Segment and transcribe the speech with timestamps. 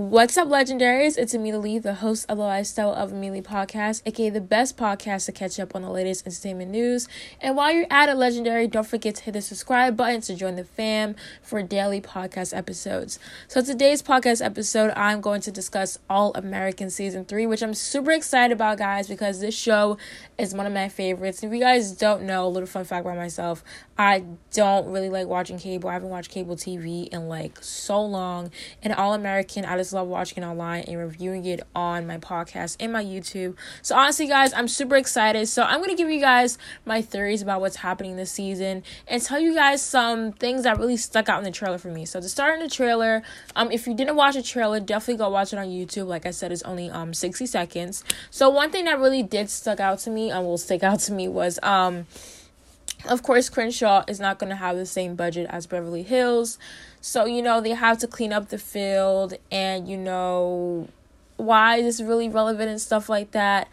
[0.00, 1.18] What's up, legendaries?
[1.18, 5.26] It's Amelia Lee, the host of the Lifestyle of Amelia podcast, aka the best podcast
[5.26, 7.06] to catch up on the latest entertainment news.
[7.38, 10.56] And while you're at it, legendary, don't forget to hit the subscribe button to join
[10.56, 13.18] the fam for daily podcast episodes.
[13.46, 18.12] So, today's podcast episode, I'm going to discuss All American Season 3, which I'm super
[18.12, 19.98] excited about, guys, because this show
[20.38, 21.42] is one of my favorites.
[21.42, 23.62] If you guys don't know, a little fun fact about myself,
[23.98, 24.24] I
[24.54, 25.90] don't really like watching cable.
[25.90, 28.50] I haven't watched cable TV in like so long.
[28.82, 32.76] And All American, I just love watching it online and reviewing it on my podcast
[32.80, 33.56] and my YouTube.
[33.82, 35.48] So honestly, guys, I'm super excited.
[35.48, 39.40] So I'm gonna give you guys my theories about what's happening this season and tell
[39.40, 42.04] you guys some things that really stuck out in the trailer for me.
[42.04, 43.22] So to start in the trailer,
[43.56, 46.06] um, if you didn't watch the trailer, definitely go watch it on YouTube.
[46.06, 48.04] Like I said, it's only um 60 seconds.
[48.30, 51.12] So one thing that really did stuck out to me and will stick out to
[51.12, 52.06] me was um
[53.08, 56.58] of course, Crenshaw is not going to have the same budget as Beverly Hills.
[57.00, 60.88] So, you know, they have to clean up the field and, you know,
[61.36, 63.68] why is this really relevant and stuff like that.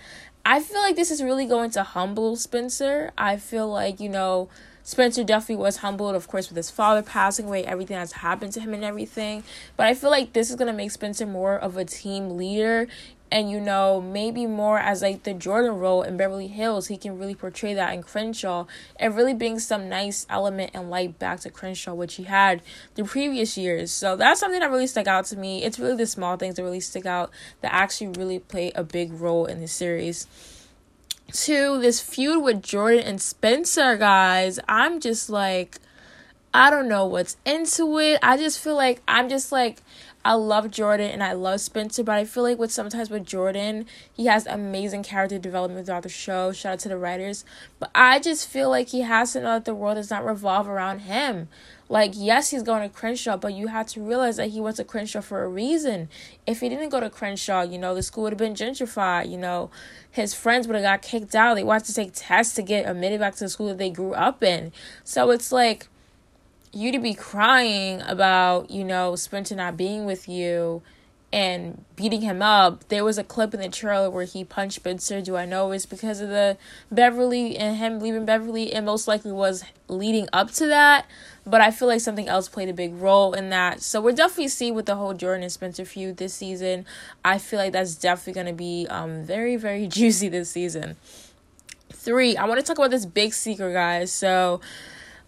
[0.46, 3.12] I feel like this is really going to humble Spencer.
[3.18, 4.48] I feel like, you know,
[4.88, 8.62] Spencer definitely was humbled, of course, with his father passing away, everything that's happened to
[8.62, 9.44] him and everything.
[9.76, 12.88] But I feel like this is going to make Spencer more of a team leader
[13.32, 17.18] and you know maybe more as like the jordan role in beverly hills he can
[17.18, 18.66] really portray that in crenshaw.
[18.98, 22.62] And really bring some nice element and light back to crenshaw which he had
[22.96, 23.92] the previous years.
[23.92, 25.64] So that's something that really stuck out to me.
[25.64, 29.14] It's really the small things that really stick out that actually really play a big
[29.14, 30.28] role in the series.
[31.32, 34.60] To this feud with jordan and spencer guys.
[34.68, 35.80] I'm just like
[36.54, 39.82] i don't know what's into it i just feel like i'm just like
[40.28, 43.86] I love Jordan and I love Spencer, but I feel like with sometimes with Jordan,
[44.12, 46.52] he has amazing character development throughout the show.
[46.52, 47.46] Shout out to the writers.
[47.80, 50.68] But I just feel like he has to know that the world does not revolve
[50.68, 51.48] around him.
[51.88, 54.84] Like, yes, he's going to Crenshaw, but you have to realize that he went to
[54.84, 56.10] Crenshaw for a reason.
[56.46, 59.32] If he didn't go to Crenshaw, you know, the school would have been gentrified.
[59.32, 59.72] You know,
[60.12, 61.54] his friends would have got kicked out.
[61.54, 64.14] They wanted to take tests to get admitted back to the school that they grew
[64.14, 64.74] up in.
[65.06, 65.88] So it's like
[66.74, 70.82] you to be crying about, you know, Spencer not being with you
[71.32, 72.88] and beating him up.
[72.88, 75.22] There was a clip in the trailer where he punched Spencer.
[75.22, 76.58] Do I know it's because of the
[76.90, 78.74] Beverly and him leaving Beverly?
[78.74, 81.06] It most likely was leading up to that.
[81.46, 83.82] But I feel like something else played a big role in that.
[83.82, 86.86] So we're definitely seeing with the whole Jordan and Spencer feud this season.
[87.26, 90.96] I feel like that's definitely gonna be um very, very juicy this season.
[91.92, 94.12] Three, I want to talk about this big secret, guys.
[94.12, 94.62] So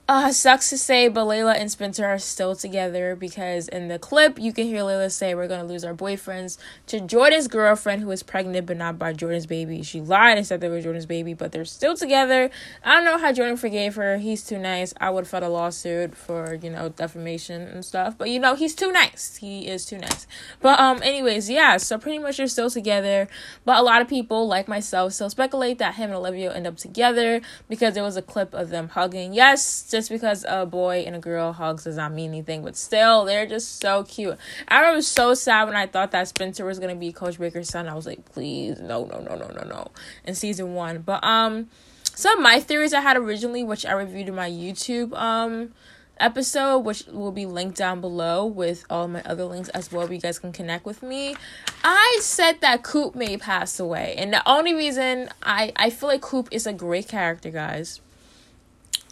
[0.09, 4.40] uh, sucks to say, but Layla and Spencer are still together because in the clip
[4.40, 8.24] you can hear Layla say we're gonna lose our boyfriends to Jordan's girlfriend who is
[8.24, 9.84] pregnant but not by Jordan's baby.
[9.84, 12.50] She lied and said they were Jordan's baby, but they're still together.
[12.84, 14.18] I don't know how Jordan forgave her.
[14.18, 14.96] He's too nice.
[15.00, 18.56] I would have filed a lawsuit for you know defamation and stuff, but you know
[18.56, 19.36] he's too nice.
[19.36, 20.26] He is too nice.
[20.59, 21.78] But um, anyways, yeah.
[21.78, 23.28] So pretty much they're still together,
[23.64, 26.78] but a lot of people like myself still speculate that him and Olivia end up
[26.78, 29.36] together because there was a clip of them hugging.
[29.36, 29.62] Yes
[30.00, 33.46] just because a boy and a girl hugs does not mean anything, but still, they're
[33.46, 34.38] just so cute.
[34.70, 37.90] I remember so sad when I thought that Spencer was gonna be Coach Baker's son.
[37.90, 39.92] I was like, please, no, no, no, no, no, no.
[40.24, 41.68] In season one, but um,
[42.16, 45.74] some of my theories I had originally, which I reviewed in my YouTube um
[46.18, 50.06] episode, which will be linked down below with all my other links as well.
[50.06, 51.36] Where you guys can connect with me.
[51.84, 56.22] I said that Coop may pass away, and the only reason I I feel like
[56.22, 58.00] Coop is a great character, guys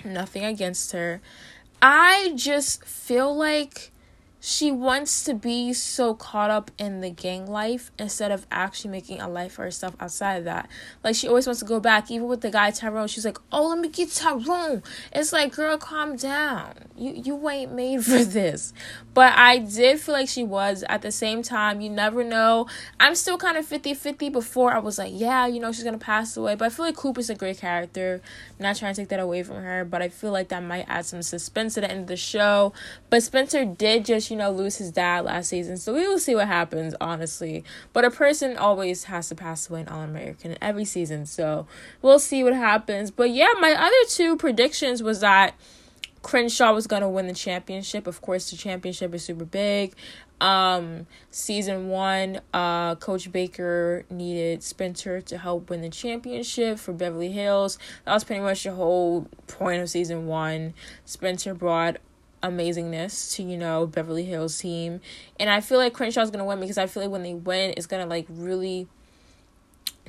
[0.06, 1.22] nothing against her.
[1.81, 3.91] I just feel like
[4.40, 9.20] she wants to be so caught up in the gang life instead of actually making
[9.20, 10.70] a life for herself outside of that.
[11.03, 13.08] Like she always wants to go back, even with the guy Tyrone.
[13.08, 16.74] She's like, "Oh, let me get Tyrone." It's like, girl, calm down.
[16.96, 18.74] You you ain't made for this.
[19.14, 20.84] But I did feel like she was.
[20.88, 22.68] At the same time, you never know.
[23.00, 26.38] I'm still kind of 50-50 Before I was like, yeah, you know, she's gonna pass
[26.38, 26.53] away.
[26.53, 28.22] But I feel like Cooper's a great character.
[28.59, 30.86] I'm not trying to take that away from her, but I feel like that might
[30.88, 32.74] add some suspense to the end of the show.
[33.09, 36.36] But Spencer did just, you know, lose his dad last season, so we will see
[36.36, 37.64] what happens, honestly.
[37.94, 41.68] But a person always has to pass away in All American every season, so
[42.02, 43.12] we'll see what happens.
[43.12, 45.56] But yeah, my other two predictions was that
[46.22, 48.08] Crenshaw was going to win the championship.
[48.08, 49.96] Of course, the championship is super big.
[50.40, 57.32] Um, season one, uh, Coach Baker needed Spencer to help win the championship for Beverly
[57.32, 57.80] Hills.
[58.06, 60.73] That was pretty much the whole point of season one.
[61.06, 61.97] Spencer brought
[62.43, 65.01] amazingness to you know Beverly Hills team,
[65.39, 67.87] and I feel like Crenshaw's gonna win because I feel like when they win, it's
[67.87, 68.87] gonna like really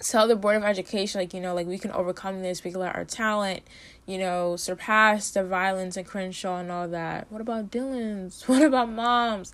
[0.00, 2.78] tell the board of education like you know like we can overcome this we can
[2.78, 3.62] let our talent
[4.06, 7.30] you know surpass the violence and crenshaw and all that.
[7.30, 8.42] What about dillon's?
[8.48, 9.52] What about moms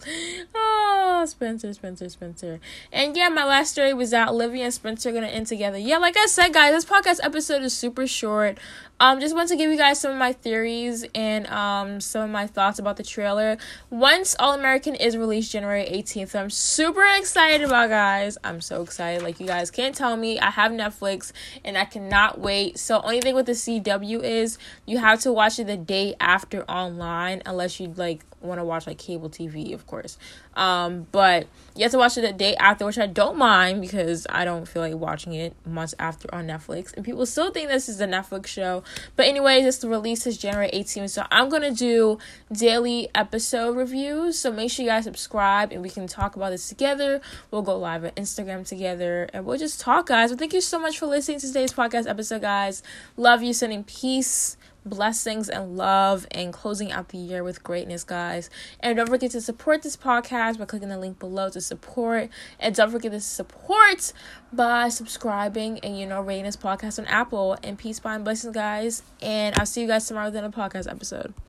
[1.26, 2.60] Spencer, Spencer, Spencer.
[2.92, 5.78] And yeah, my last story was that Olivia and Spencer are gonna end together.
[5.78, 8.58] Yeah, like I said, guys, this podcast episode is super short.
[9.00, 12.30] Um, just want to give you guys some of my theories and um some of
[12.30, 13.58] my thoughts about the trailer.
[13.90, 18.38] Once All American is released January 18th, I'm super excited about guys.
[18.44, 19.22] I'm so excited.
[19.22, 20.38] Like you guys can't tell me.
[20.38, 21.32] I have Netflix
[21.64, 22.78] and I cannot wait.
[22.78, 26.62] So only thing with the CW is you have to watch it the day after
[26.70, 30.18] online unless you like want to watch like cable TV, of course.
[30.54, 31.46] Um, but
[31.76, 34.66] you have to watch it the day after, which I don't mind because I don't
[34.66, 36.92] feel like watching it months after on Netflix.
[36.92, 38.82] And people still think this is a Netflix show.
[39.14, 41.10] But anyways, it's the release is January 18th.
[41.10, 42.18] So I'm gonna do
[42.52, 44.36] daily episode reviews.
[44.40, 47.20] So make sure you guys subscribe and we can talk about this together.
[47.52, 50.30] We'll go live on Instagram together and we'll just talk, guys.
[50.30, 52.82] But thank you so much for listening to today's podcast episode, guys.
[53.16, 58.50] Love you, sending peace blessings and love and closing out the year with greatness, guys.
[58.80, 62.30] And don't forget to support this podcast by clicking the link below to support.
[62.58, 64.12] And don't forget to support
[64.52, 67.56] by subscribing and, you know, rating this podcast on Apple.
[67.62, 69.02] And peace, bye, and blessings, guys.
[69.20, 71.34] And I'll see you guys tomorrow within a podcast episode.